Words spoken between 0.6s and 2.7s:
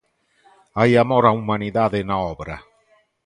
Hai amor á humanidade na obra.